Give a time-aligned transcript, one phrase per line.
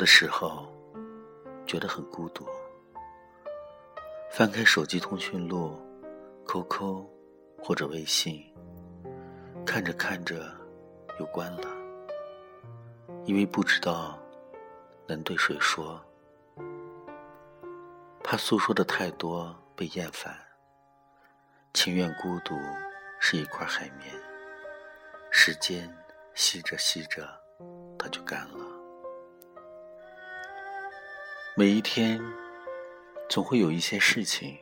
[0.00, 0.66] 的时候
[1.66, 2.46] 觉得很孤独，
[4.32, 5.78] 翻开手机通讯录、
[6.46, 7.04] QQ
[7.62, 8.42] 或者微信，
[9.66, 10.50] 看着看着
[11.18, 11.68] 又关了，
[13.26, 14.18] 因为不知道
[15.06, 16.02] 能对谁说，
[18.24, 20.34] 怕诉说的太多被厌烦，
[21.74, 22.54] 情愿孤独
[23.18, 24.14] 是一块海绵，
[25.30, 25.94] 时间
[26.32, 27.28] 吸着吸着
[27.98, 28.59] 它就干了。
[31.60, 32.18] 每一天，
[33.28, 34.56] 总会有一些事情，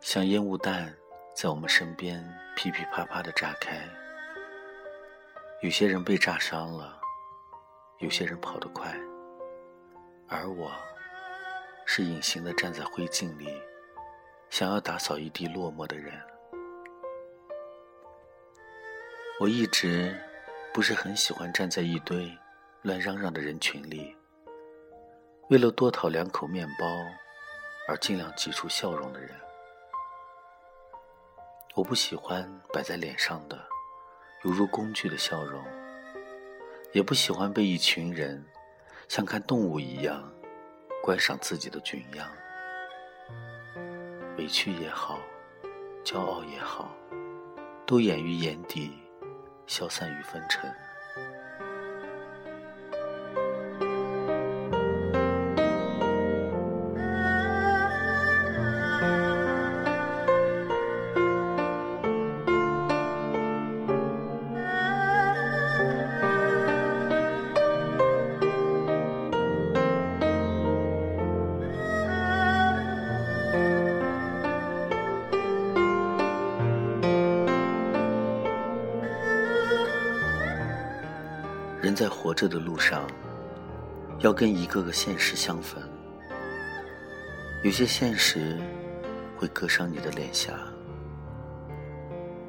[0.00, 0.92] 像烟雾弹，
[1.32, 2.20] 在我们身边
[2.56, 3.88] 噼噼啪啪的炸开。
[5.62, 6.98] 有些人被炸伤了，
[8.00, 8.92] 有些人跑得快，
[10.26, 10.72] 而我，
[11.86, 13.46] 是隐形的站在灰烬里，
[14.50, 16.20] 想要打扫一地落寞的人。
[19.38, 20.20] 我一直
[20.72, 22.28] 不是很喜欢站在一堆
[22.82, 24.16] 乱嚷嚷的人群里。
[25.48, 26.86] 为了多讨两口面包，
[27.86, 29.30] 而尽量挤出笑容的人，
[31.74, 33.62] 我不喜欢摆在脸上的
[34.42, 35.62] 犹如工具的笑容，
[36.92, 38.42] 也不喜欢被一群人
[39.06, 40.32] 像看动物一样
[41.02, 42.26] 观赏自己的窘样。
[44.38, 45.20] 委屈也好，
[46.02, 46.90] 骄傲也好，
[47.86, 48.98] 都掩于眼底，
[49.66, 50.74] 消散于风尘。
[81.84, 83.06] 人在活着的路上，
[84.20, 85.82] 要跟一个个现实相逢。
[87.62, 88.58] 有些现实
[89.36, 90.54] 会割伤你的脸颊。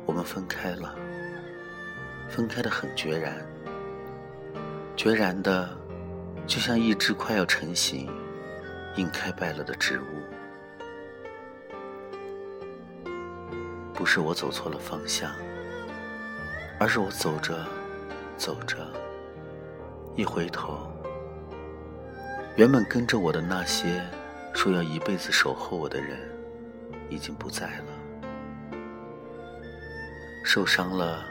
[0.05, 0.95] 我们分开了，
[2.29, 3.45] 分开的很决然，
[4.95, 5.69] 决然的，
[6.47, 8.09] 就像一只快要成型、
[8.95, 10.05] 硬开败了的植物。
[13.93, 15.29] 不是我走错了方向，
[16.79, 17.67] 而是我走着，
[18.37, 18.77] 走着。
[20.17, 20.89] 一回头，
[22.55, 24.01] 原本跟着我的那些
[24.53, 26.17] 说要一辈子守候我的人，
[27.09, 28.79] 已经不在了。
[30.41, 31.25] 受伤了，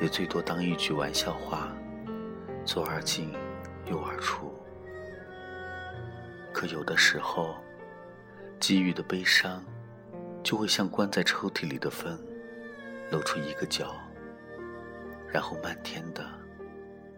[0.00, 1.72] 也最多当一句玩笑话，
[2.64, 3.32] 左耳进，
[3.86, 4.54] 右耳出。
[6.52, 7.56] 可有的时候，
[8.60, 9.60] 给予的悲伤，
[10.40, 12.16] 就会像关在抽屉里的风，
[13.10, 13.92] 露出一个角，
[15.32, 16.24] 然后漫天的。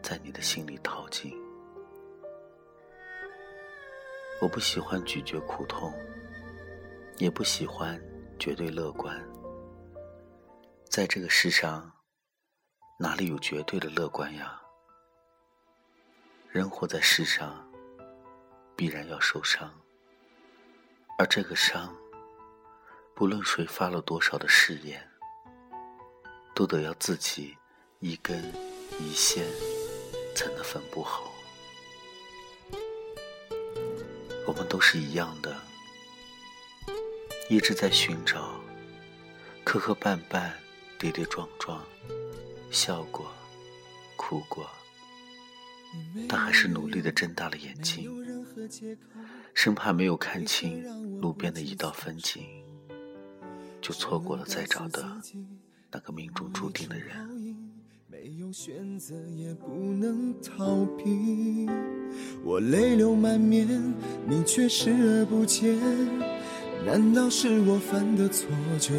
[0.06, 1.36] 在你的心里淘尽。
[4.40, 5.92] 我不喜欢咀嚼苦痛，
[7.18, 8.00] 也不喜欢
[8.38, 9.20] 绝对乐观。
[10.88, 11.90] 在这个世上，
[13.00, 14.62] 哪里有绝对的乐观呀？
[16.52, 17.68] 人活在世上，
[18.76, 19.74] 必然要受伤，
[21.18, 21.92] 而这个伤，
[23.12, 25.04] 不论谁发了多少的誓言，
[26.54, 27.58] 都得要自己
[27.98, 28.40] 一根
[29.00, 29.44] 一线。
[30.36, 31.32] 才能分不好。
[34.46, 35.56] 我们都是一样的，
[37.50, 38.60] 一直在寻找，
[39.64, 40.52] 磕磕绊绊，
[41.00, 41.84] 跌跌撞撞，
[42.70, 43.32] 笑过，
[44.14, 44.70] 哭过，
[46.28, 48.08] 但还是努力的睁大了眼睛，
[49.52, 52.46] 生怕没有看清路边的一道风景，
[53.80, 55.20] 就错过了再找的
[55.90, 57.35] 那个命中注定的人。
[58.26, 61.68] 没有选择，也不能逃避。
[62.42, 63.68] 我泪流满面，
[64.26, 65.78] 你却视而不见。
[66.84, 68.48] 难道是我犯的错
[68.80, 68.94] 觉？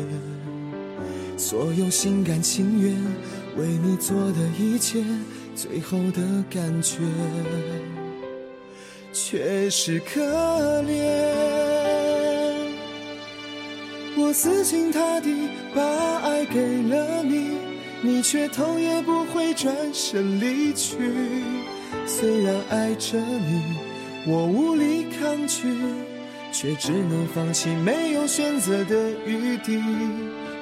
[1.36, 2.96] 所有心甘情愿
[3.57, 5.04] 为你做的一切，
[5.54, 7.00] 最后的感觉
[9.12, 10.22] 却是可
[10.84, 10.96] 怜。
[14.16, 15.84] 我死心塌地把
[16.19, 17.77] 爱给了你。
[18.07, 20.95] 你却头也不回转身离去，
[22.06, 23.62] 虽然爱着你，
[24.25, 25.68] 我无力抗拒，
[26.54, 29.77] 却只能放弃，没有选择的余地。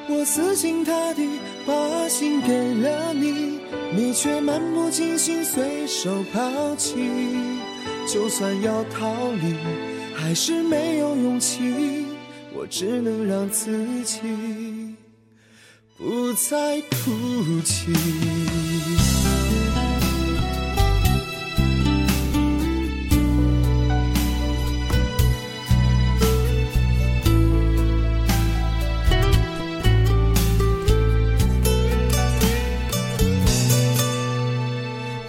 [0.10, 1.30] 我死心塌地
[1.68, 3.60] 把心给了你，
[3.96, 6.96] 你却漫不经心随手抛弃。
[8.12, 9.56] 就算要逃离，
[10.16, 12.08] 还是没有勇气，
[12.56, 14.20] 我只能让自己。
[15.98, 17.90] 不再哭泣。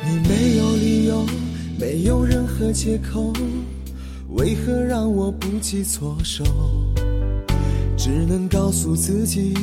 [0.02, 1.24] 你没有理由，
[1.78, 3.32] 没有任何借口，
[4.30, 6.44] 为何让我不计措手？
[7.96, 9.54] 只能告诉自己，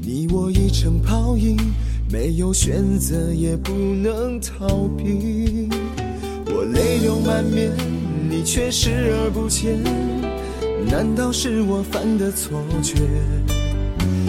[0.00, 1.56] 你我已成泡影，
[2.10, 5.68] 没有选择也不能逃避。
[6.46, 7.70] 我泪流满面，
[8.30, 9.78] 你却视而不见，
[10.90, 12.96] 难道是我犯的错觉？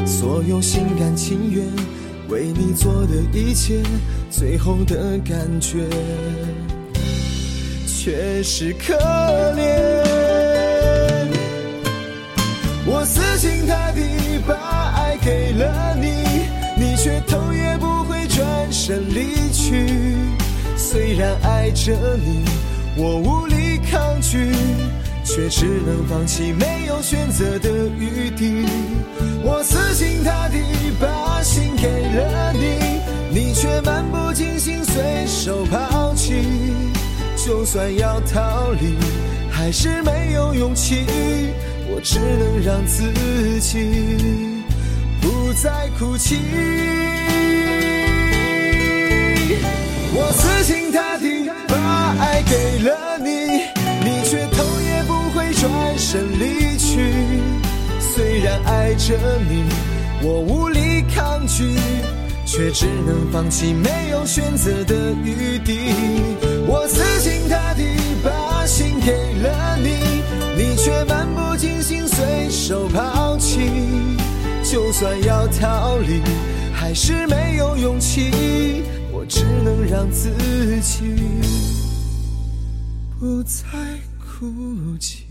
[0.05, 1.65] 所有心甘情愿
[2.29, 3.81] 为你做的一切，
[4.29, 5.87] 最后的感觉
[7.87, 8.93] 却是可
[9.55, 10.22] 怜。
[18.73, 19.87] 身离去。
[20.75, 22.43] 虽然爱着你，
[22.97, 24.51] 我无力抗拒，
[25.23, 28.65] 却只能放弃，没有选择的余地。
[29.43, 30.57] 我死心塌地
[30.99, 32.99] 把心给了你，
[33.29, 36.33] 你却漫不经心随手抛弃。
[37.37, 38.95] 就算要逃离，
[39.51, 41.05] 还是没有勇气。
[41.89, 43.03] 我只能让自
[43.59, 44.63] 己
[45.21, 46.39] 不再哭泣。
[50.15, 53.63] 我死心塌地把爱给了你，
[54.03, 57.11] 你却头也不回转身离去。
[57.99, 59.17] 虽然爱着
[59.49, 59.63] 你，
[60.21, 61.75] 我无力抗拒，
[62.45, 65.91] 却只能放弃，没有选择的余地。
[66.67, 67.83] 我死心塌地
[68.23, 69.11] 把心给
[69.41, 70.21] 了你，
[70.55, 73.71] 你却漫不经心随手抛弃。
[74.63, 76.21] 就算要逃离，
[76.71, 78.83] 还是没有勇气。
[79.35, 80.29] 只能让自
[80.81, 81.15] 己
[83.19, 83.63] 不再
[84.19, 85.25] 哭泣。